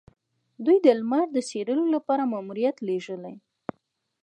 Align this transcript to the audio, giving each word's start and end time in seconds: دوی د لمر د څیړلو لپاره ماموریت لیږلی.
دوی 0.65 0.77
د 0.85 0.87
لمر 0.99 1.25
د 1.33 1.37
څیړلو 1.49 1.85
لپاره 1.95 2.23
ماموریت 2.33 2.77
لیږلی. 2.87 3.35